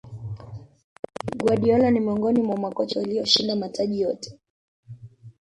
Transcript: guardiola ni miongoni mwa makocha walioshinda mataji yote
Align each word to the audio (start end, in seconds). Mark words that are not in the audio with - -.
guardiola 1.37 1.91
ni 1.91 1.99
miongoni 1.99 2.41
mwa 2.41 2.57
makocha 2.57 2.99
walioshinda 2.99 3.55
mataji 3.55 4.01
yote 4.01 4.39